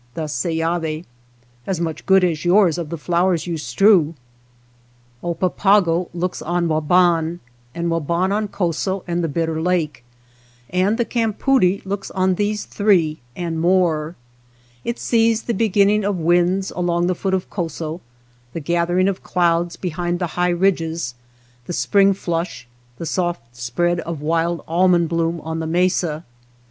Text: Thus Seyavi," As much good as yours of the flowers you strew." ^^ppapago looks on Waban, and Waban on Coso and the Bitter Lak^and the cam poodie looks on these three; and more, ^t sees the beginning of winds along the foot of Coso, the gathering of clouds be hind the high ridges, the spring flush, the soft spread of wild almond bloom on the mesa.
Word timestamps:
Thus 0.15 0.33
Seyavi," 0.33 1.05
As 1.67 1.79
much 1.79 2.07
good 2.07 2.23
as 2.23 2.43
yours 2.43 2.79
of 2.79 2.89
the 2.89 2.97
flowers 2.97 3.45
you 3.45 3.55
strew." 3.59 4.15
^^ppapago 5.23 6.09
looks 6.11 6.41
on 6.41 6.67
Waban, 6.67 7.37
and 7.75 7.87
Waban 7.91 8.31
on 8.33 8.47
Coso 8.47 9.03
and 9.05 9.23
the 9.23 9.27
Bitter 9.27 9.57
Lak^and 9.57 10.97
the 10.97 11.05
cam 11.05 11.33
poodie 11.33 11.85
looks 11.85 12.09
on 12.09 12.33
these 12.33 12.65
three; 12.65 13.19
and 13.35 13.59
more, 13.61 14.15
^t 14.83 14.97
sees 14.97 15.43
the 15.43 15.53
beginning 15.53 16.03
of 16.03 16.17
winds 16.17 16.71
along 16.71 17.05
the 17.05 17.13
foot 17.13 17.35
of 17.35 17.51
Coso, 17.51 18.01
the 18.53 18.59
gathering 18.59 19.07
of 19.07 19.21
clouds 19.21 19.75
be 19.75 19.89
hind 19.89 20.17
the 20.17 20.27
high 20.33 20.49
ridges, 20.49 21.13
the 21.67 21.73
spring 21.73 22.15
flush, 22.15 22.67
the 22.97 23.05
soft 23.05 23.55
spread 23.55 23.99
of 23.99 24.19
wild 24.19 24.63
almond 24.67 25.09
bloom 25.09 25.39
on 25.41 25.59
the 25.59 25.67
mesa. 25.67 26.23